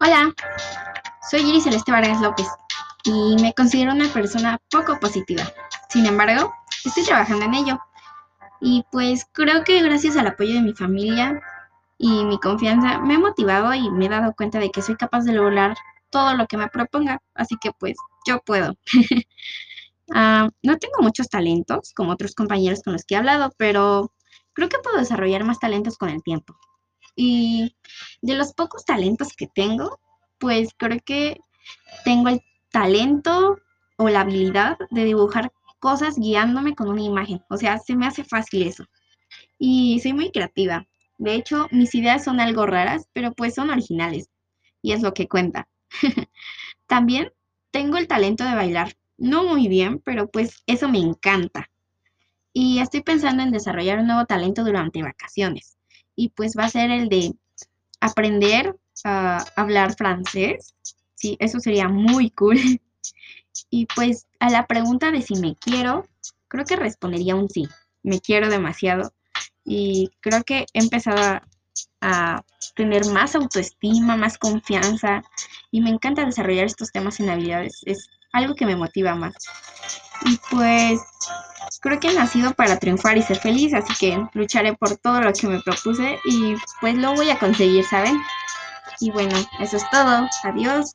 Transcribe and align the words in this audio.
Hola, 0.00 0.32
soy 1.30 1.40
Iris 1.40 1.64
Celeste 1.64 1.92
Vargas 1.92 2.20
López 2.20 2.46
y 3.04 3.36
me 3.40 3.52
considero 3.54 3.92
una 3.92 4.08
persona 4.08 4.58
poco 4.70 4.98
positiva. 5.00 5.44
Sin 5.88 6.06
embargo, 6.06 6.52
estoy 6.84 7.04
trabajando 7.04 7.44
en 7.44 7.54
ello. 7.54 7.80
Y 8.60 8.84
pues 8.90 9.26
creo 9.32 9.64
que 9.64 9.82
gracias 9.82 10.16
al 10.16 10.28
apoyo 10.28 10.54
de 10.54 10.62
mi 10.62 10.72
familia 10.72 11.40
y 11.98 12.24
mi 12.24 12.38
confianza 12.38 12.98
me 12.98 13.14
he 13.14 13.18
motivado 13.18 13.74
y 13.74 13.90
me 13.90 14.06
he 14.06 14.08
dado 14.08 14.34
cuenta 14.34 14.58
de 14.58 14.70
que 14.70 14.82
soy 14.82 14.96
capaz 14.96 15.24
de 15.24 15.32
lograr 15.32 15.76
todo 16.10 16.34
lo 16.34 16.46
que 16.46 16.56
me 16.56 16.68
proponga. 16.68 17.20
Así 17.34 17.56
que 17.60 17.72
pues 17.78 17.96
yo 18.26 18.40
puedo. 18.40 18.74
Ah, 20.14 20.48
no 20.62 20.78
tengo 20.78 21.02
muchos 21.02 21.28
talentos 21.28 21.92
como 21.92 22.12
otros 22.12 22.36
compañeros 22.36 22.80
con 22.84 22.92
los 22.92 23.04
que 23.04 23.16
he 23.16 23.18
hablado, 23.18 23.52
pero 23.58 24.12
creo 24.52 24.68
que 24.68 24.78
puedo 24.78 24.98
desarrollar 24.98 25.42
más 25.42 25.58
talentos 25.58 25.98
con 25.98 26.10
el 26.10 26.22
tiempo. 26.22 26.56
Y 27.16 27.74
de 28.20 28.34
los 28.34 28.52
pocos 28.52 28.84
talentos 28.84 29.34
que 29.34 29.48
tengo, 29.48 29.98
pues 30.38 30.68
creo 30.76 31.00
que 31.04 31.40
tengo 32.04 32.28
el 32.28 32.42
talento 32.70 33.56
o 33.96 34.08
la 34.08 34.20
habilidad 34.20 34.76
de 34.90 35.04
dibujar 35.04 35.50
cosas 35.80 36.18
guiándome 36.18 36.74
con 36.74 36.88
una 36.88 37.02
imagen. 37.02 37.42
O 37.48 37.56
sea, 37.56 37.78
se 37.78 37.96
me 37.96 38.06
hace 38.06 38.22
fácil 38.22 38.62
eso. 38.62 38.84
Y 39.58 40.00
soy 40.00 40.12
muy 40.12 40.30
creativa. 40.30 40.86
De 41.18 41.34
hecho, 41.34 41.68
mis 41.70 41.94
ideas 41.94 42.24
son 42.24 42.40
algo 42.40 42.66
raras, 42.66 43.08
pero 43.12 43.32
pues 43.32 43.54
son 43.54 43.70
originales. 43.70 44.28
Y 44.82 44.92
es 44.92 45.02
lo 45.02 45.14
que 45.14 45.28
cuenta. 45.28 45.68
También 46.86 47.32
tengo 47.70 47.96
el 47.96 48.08
talento 48.08 48.44
de 48.44 48.54
bailar. 48.54 48.96
No 49.16 49.44
muy 49.44 49.68
bien, 49.68 50.00
pero 50.00 50.28
pues 50.30 50.62
eso 50.66 50.88
me 50.88 50.98
encanta. 50.98 51.70
Y 52.52 52.80
estoy 52.80 53.02
pensando 53.02 53.42
en 53.42 53.50
desarrollar 53.50 53.98
un 53.98 54.06
nuevo 54.06 54.26
talento 54.26 54.64
durante 54.64 55.02
vacaciones. 55.02 55.75
Y 56.16 56.30
pues 56.30 56.54
va 56.58 56.64
a 56.64 56.70
ser 56.70 56.90
el 56.90 57.08
de 57.08 57.34
aprender 58.00 58.76
a 59.04 59.44
hablar 59.54 59.94
francés. 59.94 60.74
Sí, 61.14 61.36
eso 61.38 61.60
sería 61.60 61.88
muy 61.88 62.30
cool. 62.30 62.58
Y 63.70 63.86
pues 63.86 64.26
a 64.38 64.50
la 64.50 64.66
pregunta 64.66 65.10
de 65.10 65.22
si 65.22 65.34
me 65.36 65.56
quiero, 65.56 66.06
creo 66.48 66.66
que 66.66 66.76
respondería 66.76 67.34
un 67.34 67.48
sí. 67.48 67.66
Me 68.02 68.20
quiero 68.20 68.50
demasiado. 68.50 69.12
Y 69.64 70.10
creo 70.20 70.44
que 70.44 70.66
he 70.74 70.80
empezado 70.80 71.40
a, 72.02 72.42
tener 72.74 73.06
más 73.06 73.34
autoestima, 73.34 74.16
más 74.16 74.36
confianza. 74.36 75.22
Y 75.70 75.80
me 75.80 75.88
encanta 75.88 76.24
desarrollar 76.24 76.66
estos 76.66 76.92
temas 76.92 77.18
en 77.18 77.30
habilidades. 77.30 77.80
Es 77.86 78.10
algo 78.32 78.54
que 78.54 78.66
me 78.66 78.76
motiva 78.76 79.14
más. 79.14 79.34
Y 80.26 80.38
pues 80.50 81.00
creo 81.80 82.00
que 82.00 82.08
he 82.08 82.14
nacido 82.14 82.52
para 82.52 82.78
triunfar 82.78 83.16
y 83.16 83.22
ser 83.22 83.38
feliz, 83.38 83.74
así 83.74 83.92
que 83.98 84.26
lucharé 84.34 84.74
por 84.74 84.96
todo 84.96 85.20
lo 85.20 85.32
que 85.32 85.46
me 85.46 85.60
propuse 85.60 86.18
y 86.24 86.54
pues 86.80 86.94
lo 86.96 87.14
voy 87.14 87.30
a 87.30 87.38
conseguir, 87.38 87.84
¿saben? 87.84 88.20
Y 89.00 89.10
bueno, 89.10 89.36
eso 89.60 89.76
es 89.76 89.84
todo. 89.90 90.28
Adiós. 90.44 90.94